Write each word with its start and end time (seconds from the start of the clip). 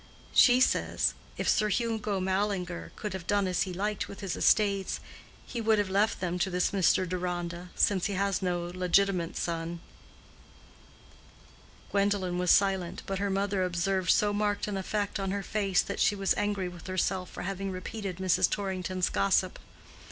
She 0.33 0.59
says, 0.59 1.13
if 1.37 1.47
Sir 1.47 1.69
Hugo 1.69 2.19
Mallinger 2.19 2.91
could 2.95 3.13
have 3.13 3.27
done 3.27 3.45
as 3.47 3.61
he 3.61 3.71
liked 3.71 4.07
with 4.07 4.21
his 4.21 4.35
estates, 4.35 4.99
he 5.45 5.61
would 5.61 5.77
have 5.77 5.91
left 5.91 6.19
them 6.19 6.39
to 6.39 6.49
this 6.49 6.71
Mr. 6.71 7.07
Deronda, 7.07 7.69
since 7.75 8.07
he 8.07 8.13
has 8.13 8.41
no 8.41 8.71
legitimate 8.73 9.37
son." 9.37 9.79
Gwendolen 11.91 12.39
was 12.39 12.49
silent; 12.49 13.03
but 13.05 13.19
her 13.19 13.29
mother 13.29 13.63
observed 13.63 14.09
so 14.09 14.33
marked 14.33 14.67
an 14.67 14.75
effect 14.75 15.19
in 15.19 15.29
her 15.29 15.43
face 15.43 15.83
that 15.83 15.99
she 15.99 16.15
was 16.15 16.33
angry 16.35 16.67
with 16.67 16.87
herself 16.87 17.29
for 17.29 17.43
having 17.43 17.69
repeated 17.69 18.17
Mrs. 18.17 18.49
Torrington's 18.49 19.07
gossip. 19.09 19.59